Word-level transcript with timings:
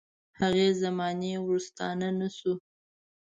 هغې 0.39 0.67
زمانې 0.81 1.33
ورستانه 1.45 2.09
نه 2.19 2.27
شو. 2.37 2.53